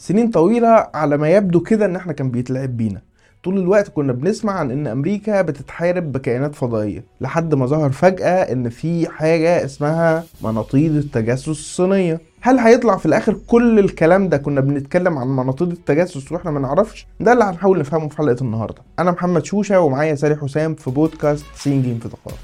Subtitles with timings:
[0.00, 3.00] سنين طويلة على ما يبدو كده إن إحنا كان بيتلعب بينا.
[3.44, 8.68] طول الوقت كنا بنسمع عن إن أمريكا بتتحارب بكائنات فضائية لحد ما ظهر فجأة إن
[8.68, 12.20] في حاجة اسمها مناطيد التجسس الصينية.
[12.40, 17.06] هل هيطلع في الآخر كل الكلام ده؟ كنا بنتكلم عن مناطيد التجسس وإحنا ما نعرفش.
[17.20, 18.82] ده اللي هنحاول نفهمه في حلقة النهاردة.
[18.98, 22.38] أنا محمد شوشة ومعايا سالي حسام في بودكاست سين جيم في دقائق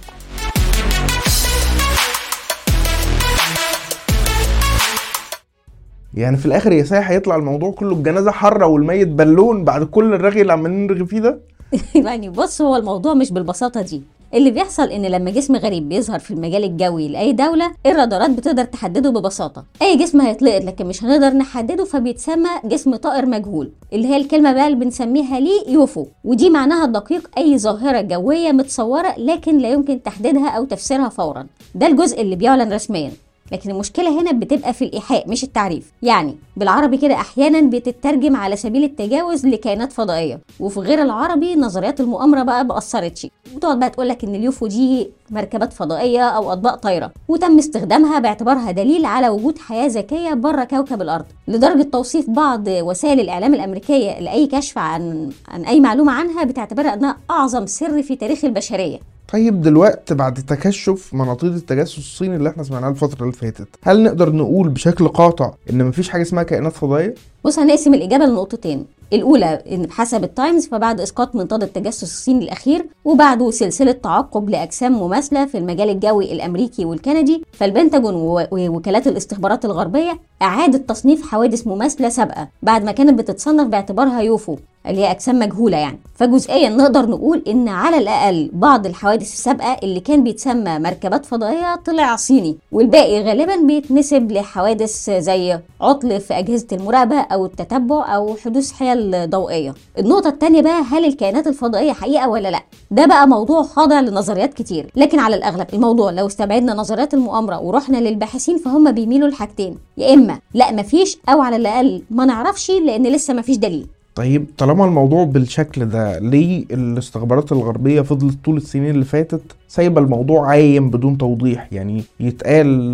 [6.17, 10.41] يعني في الآخر يا ساي هيطلع الموضوع كله الجنازه حره والميت بالون بعد كل الرغي
[10.43, 11.39] اللي عمالين نرغي فيه ده؟
[12.07, 14.03] يعني بص هو الموضوع مش بالبساطة دي.
[14.35, 19.11] اللي بيحصل إن لما جسم غريب بيظهر في المجال الجوي لأي دولة الرادارات بتقدر تحدده
[19.11, 19.65] ببساطة.
[19.83, 24.67] أي جسم هيتلقط لكن مش هنقدر نحدده فبيتسمى جسم طائر مجهول اللي هي الكلمة بقى
[24.67, 26.07] اللي بنسميها ليه يوفو.
[26.25, 31.47] ودي معناها الدقيق أي ظاهرة جوية متصورة لكن لا يمكن تحديدها أو تفسيرها فورا.
[31.75, 33.13] ده الجزء اللي بيعلن رسميا.
[33.53, 35.93] لكن المشكلة هنا بتبقى في الإيحاء مش التعريف.
[36.03, 42.43] يعني بالعربي كده أحيانا بتترجم على سبيل التجاوز لكائنات فضائية وفي غير العربي نظريات المؤامرة
[42.43, 47.13] بقى ما اثرتش بتقعد بقى تقول لك ان اليوفو دي مركبات فضائية أو أطباق طايرة.
[47.29, 51.25] وتم استخدامها باعتبارها دليل على وجود حياة ذكية بره كوكب الأرض.
[51.49, 57.17] لدرجة توصيف بعض وسائل الإعلام الأمريكية لأي كشف عن عن أي معلومة عنها بتعتبرها أنها
[57.31, 59.14] أعظم سر في تاريخ البشرية.
[59.35, 64.33] طيب دلوقتي بعد تكشف مناطيد التجسس الصيني اللي إحنا سمعناه الفترة اللي فاتت هل نقدر
[64.33, 69.83] نقول بشكل قاطع إن مفيش حاجة اسمها كائنات فضائية؟ بص هنقسم الإجابة لنقطتين الأولى إن
[69.83, 75.91] بحسب التايمز فبعد إسقاط منطاد التجسس الصيني الأخير وبعده سلسلة تعقب لأجسام مماثلة في المجال
[75.91, 78.15] الجوي الأمريكي والكندي فالبنتاجون
[78.51, 84.57] ووكالات الاستخبارات الغربية أعادت تصنيف حوادث مماثلة سابقة بعد ما كانت بتتصنف باعتبارها يوفو
[84.87, 85.99] اللي هي أجسام مجهولة يعني.
[86.15, 92.17] فجزئيا نقدر نقول إن على الأقل بعض الحوادث السابقة اللي كان بيتسمى مركبات فضائية طلع
[92.17, 99.31] صيني والباقي غالبا بيتنسب لحوادث زي عطل في أجهزة المراقبة أو التتبع أو حدوث حيل
[99.31, 99.75] ضوئية.
[99.99, 102.61] النقطة الثانية بقى هل الكائنات الفضائية حقيقة ولا لأ؟
[102.91, 104.91] ده بقى موضوع خاضع لنظريات كتير.
[104.97, 110.39] لكن على الأغلب الموضوع لو استبعدنا نظريات المؤامرة ورحنا للباحثين فهم بيميلوا لحاجتين يا إما
[110.55, 113.87] لأ مفيش أو على الأقل ما نعرفش لأن لسه مفيش دليل.
[114.15, 120.49] طيب طالما الموضوع بالشكل ده ليه الاستخبارات الغربية فضلت طول السنين اللي فاتت سايبة الموضوع
[120.49, 122.93] عايم بدون توضيح؟ يعني يتقال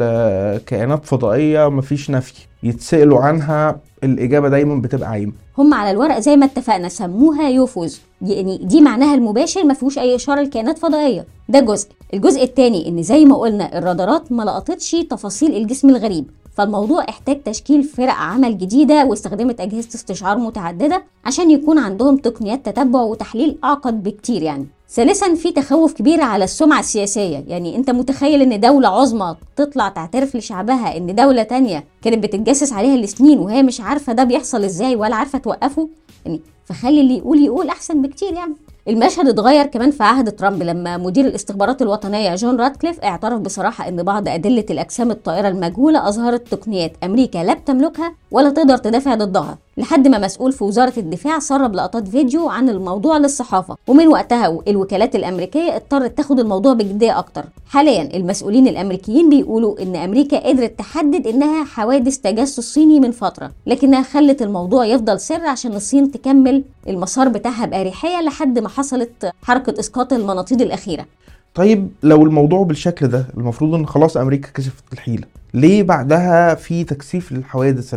[0.67, 5.33] كائنات فضائية مفيش نفي يتسألوا عنها الإجابة دايما بتبقى عايمة.
[5.59, 8.01] هم على الورق زي ما اتفقنا سموها يوفوز.
[8.23, 11.25] يعني دي معناها المباشر ما فيهوش أي إشارة لكائنات فضائية.
[11.49, 11.89] ده جزء.
[12.15, 16.25] الجزء الثاني إن زي ما قلنا الرادارات ما لقطتش تفاصيل الجسم الغريب.
[16.61, 23.01] فالموضوع احتاج تشكيل فرق عمل جديدة واستخدمت أجهزة استشعار متعددة عشان يكون عندهم تقنيات تتبع
[23.01, 24.67] وتحليل أعقد بكتير يعني.
[24.91, 27.45] ثالثا في تخوف كبير على السمعة السياسية.
[27.49, 32.97] يعني أنت متخيل إن دولة عظمى تطلع تعترف لشعبها إن دولة تانية كانت بتتجسس عليها
[32.97, 35.89] لسنين وهي مش عارفة ده بيحصل إزاي ولا عارفة توقفه؟
[36.27, 38.55] يعني فخلي اللي يقول يقول أحسن بكتير يعني.
[38.89, 44.03] المشهد اتغير كمان في عهد ترامب لما مدير الاستخبارات الوطنية جون راتكليف اعترف بصراحة إن
[44.03, 49.59] بعض أدلة الأجسام الطائرة المجهولة أظهرت تقنيات أمريكا لا بتملكها ولا تقدر تدافع ضدها.
[49.81, 53.77] لحد ما مسؤول في وزارة الدفاع سرب لقطات فيديو عن الموضوع للصحافة.
[53.87, 57.45] ومن وقتها الوكالات الأمريكية اضطرت تاخد الموضوع بجدية أكتر.
[57.67, 64.03] حاليا المسؤولين الأمريكيين بيقولوا إن أمريكا قدرت تحدد إنها حوادث تجسس صيني من فترة لكنها
[64.03, 70.13] خلت الموضوع يفضل سر عشان الصين تكمل المسار بتاعها بأريحية لحد ما حصلت حركة إسقاط
[70.13, 71.07] المناطيد الأخيرة.
[71.55, 75.25] طيب لو الموضوع بالشكل ده المفروض إن خلاص أمريكا كشفت الحيلة
[75.55, 77.95] ليه بعدها في تكثيف للحوادث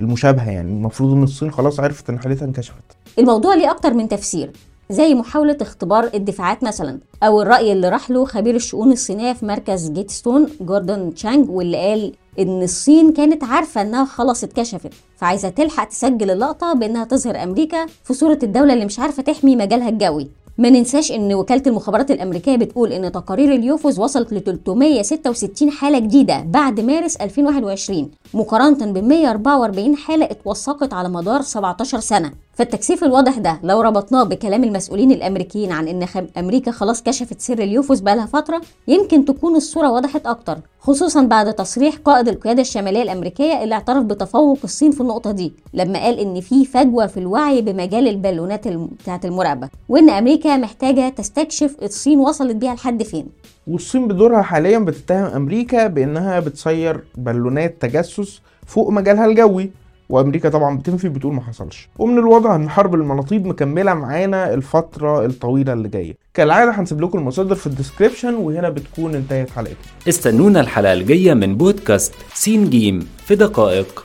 [0.00, 2.84] المشابهة يعني المفروض إن الصين خلاص عرفت إن حالتها انكشفت.
[3.18, 4.50] الموضوع ليه أكتر من تفسير
[4.90, 9.90] زي محاولة اختبار الدفاعات مثلا أو الرأي اللي راح له خبير الشؤون الصينية في مركز
[9.90, 16.30] جيتستون جوردون تشانج واللي قال إن الصين كانت عارفة إنها خلاص اتكشفت فعايزة تلحق تسجل
[16.30, 20.28] اللقطة بإنها تظهر أمريكا في صورة الدولة اللي مش عارفة تحمي مجالها الجوي.
[20.58, 26.40] ما ننساش إن وكالة المخابرات الأمريكية بتقول إن تقارير اليوفوز وصلت ل 366 حالة جديدة
[26.40, 32.32] بعد مارس 2021 مقارنة ب 144 حالة اتوثقت على مدار 17 سنة.
[32.54, 36.06] فالتكثيف الواضح ده لو ربطناه بكلام المسؤولين الأمريكيين عن إن
[36.38, 41.54] أمريكا خلاص كشفت سر ال UFOs بقالها فترة يمكن تكون الصورة وضحت أكتر خصوصا بعد
[41.54, 46.40] تصريح قائد القيادة الشمالية الأمريكية اللي اعترف بتفوق الصين في النقطة دي لما قال إن
[46.40, 52.74] في فجوة في الوعي بمجال البالونات بتاعة المراقبة وإن أمريكا محتاجة تستكشف الصين وصلت بيها
[52.74, 53.26] لحد فين.
[53.66, 59.70] والصين بدورها حاليا بتتهم أمريكا بإنها بتطير بالونات تجسس فوق مجالها الجوي
[60.08, 61.88] وأمريكا طبعا بتنفي بتقول ما حصلش.
[61.98, 66.14] ومن الواضح إن حرب المناطيد مكملة معانا الفترة الطويلة اللي جاية.
[66.34, 69.76] كالعادة هنسيب لكم المصادر في ال description وهنا بتكون انتهت حلقتنا.
[70.08, 74.04] استنونا الحلقة الجاية من بودكاست سين جيم في دقائق.